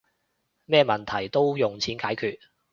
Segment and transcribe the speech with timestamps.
[0.65, 2.39] 咩問題都用錢解決